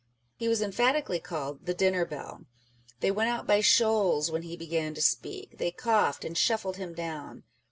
He 0.37 0.47
was 0.47 0.63
emphatically 0.63 1.19
called 1.19 1.67
the 1.67 1.75
Dinner 1.75 2.05
Bell. 2.05 2.45
They 3.01 3.11
went 3.11 3.29
out 3.29 3.45
by 3.45 3.61
shoals 3.61 4.31
when 4.31 4.41
he 4.41 4.57
began 4.57 4.95
to 4.95 4.99
speak. 5.01 5.59
They 5.59 5.69
coughed 5.69 6.25
and 6.25 6.35
shuffled 6.35 6.77
him 6.77 6.95
down. 6.95 7.43